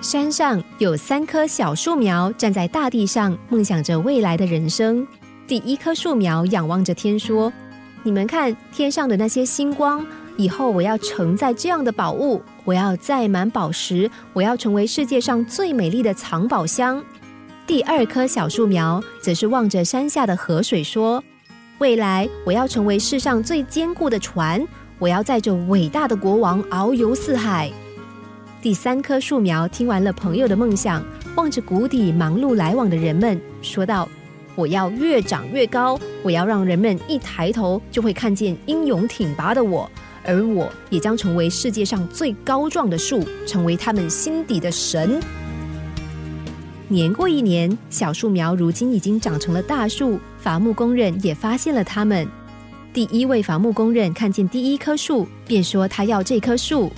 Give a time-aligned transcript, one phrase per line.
[0.00, 5.04] 山上有三棵小树苗站在大地上，梦想着未来的人生。
[5.46, 7.52] 第一棵树苗仰望着天，说
[8.04, 10.06] ：“你们看天上的那些星光，
[10.36, 17.02] 以后我要承载这样的宝物，我要载满宝石，我要成为世界上最美丽的藏宝箱。”
[17.66, 21.22] 第二棵小树苗则是望着山下的河水，说
[21.78, 24.64] ：“未来我要成为世上最坚固的船，
[25.00, 27.68] 我要载着伟大的国王遨游四海。”
[28.60, 31.00] 第三棵树苗听完了朋友的梦想，
[31.36, 34.08] 望着谷底忙碌来往的人们，说道
[34.56, 39.88] ：“我要越长越高，我要让人们一抬头就会看见英勇挺拔的我，
[40.24, 45.20] 而我也将成为世界上最高壮的树，成为他们心底的神。”
[46.88, 52.26] 年过一年，小树苗如今已经长成了大树，伐木工人也发现了它们。
[52.92, 56.90] 第一位伐木工人看见第一棵树，便说他要这棵树。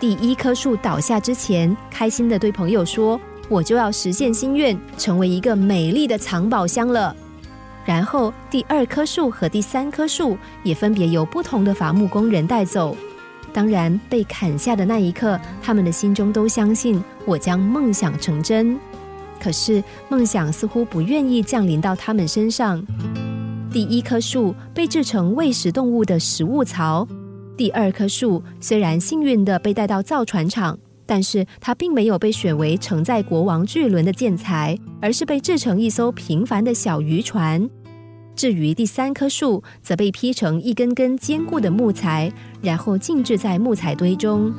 [0.00, 7.14] 第一棵树倒下之前，开心的对朋友说：“我就要实现心愿，成为一个美丽的藏宝箱了。”
[7.84, 12.96] 然后，第二棵树和第三棵树也分别由不同的伐木工人带走。
[13.52, 18.78] 当然，被砍下的那一刻，他们的心中都相信我将梦想成真。
[19.38, 22.82] 可是，梦想似乎不愿意降临到他们身上。
[23.70, 27.06] 第一棵树被制成喂食动物的食物槽。
[27.60, 37.68] 第二棵树虽然幸运的被带到造船厂，但是它并没有被选为承载国王巨轮的建材，而是被制成一艘平凡的小渔船。
[38.34, 44.50] 至于第三棵树，则被劈成一根根坚固的木材，然后静置在木材堆中。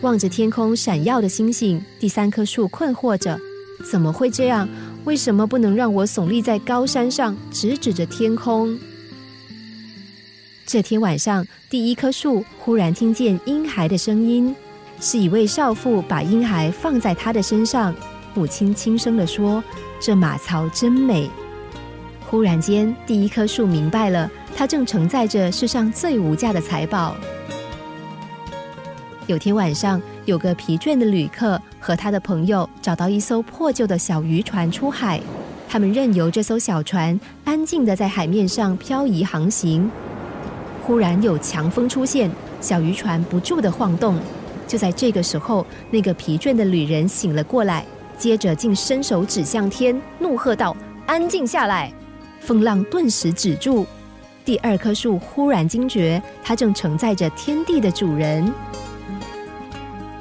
[0.00, 3.38] 望着天空闪耀的星星，第三棵树困惑着：
[3.88, 4.68] 怎么会这样？
[5.04, 8.76] 为什么不能让我耸立在高山上，直指着天空？
[10.72, 14.56] 这天晚上，第一棵树忽然听见婴孩的声音，
[15.02, 17.94] 是一位少妇把婴孩放在他的身上。
[18.32, 19.62] 母亲轻声地说
[20.00, 21.28] ：“这马槽真美。”
[22.26, 27.14] 忽然间，第一棵树明白了，它正承载着世上最无价的财宝。
[29.26, 35.20] 有天晚上，有个疲倦的旅客和他的朋友找到一艘破旧的小渔船出海，
[35.68, 39.90] 他们任由这艘小船安静的在海面上漂移航行。
[40.82, 44.18] 忽然有强风出现，小渔船不住的晃动。
[44.66, 47.84] 就在这个时候，那个疲倦的旅人醒了过来，
[48.18, 50.76] 接着竟伸手指向天，怒喝道
[51.06, 51.92] ：“安静下来！”
[52.40, 53.86] 风浪顿时止住。
[54.44, 58.52] 第二棵树忽然惊觉，它正承载着天地的主人。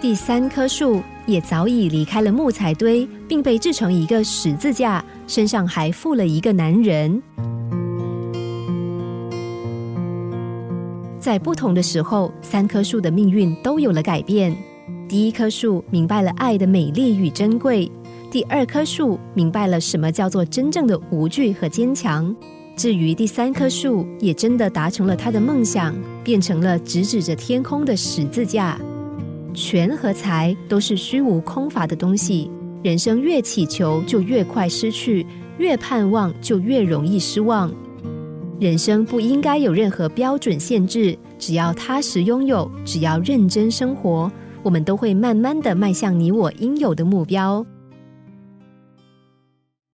[0.00, 7.20] 第三棵树也早已离开了木材堆，并被制成一个十字架，身上还附了一个男人。
[11.24, 14.54] 在不同的时候，三棵树的命运都有了改变。
[15.08, 17.90] 第一棵树明白了爱的美丽与珍贵，
[18.30, 22.36] 第二棵树明白了什么叫做真正的无惧和坚强。
[22.76, 28.78] 至于第三棵树，也真的达成了他的梦想，变成了直指着天空的十字架。
[29.54, 32.50] 权和财都是虚无空乏的东西，
[32.82, 35.24] 人生越祈求就越快失去，
[35.56, 37.72] 越盼望就越容易失望。
[38.64, 44.32] 人生不应该有任何标准限制，只要踏实拥有，只要认真生活，
[44.62, 47.62] 我们都会慢慢的迈向你我应有的目标。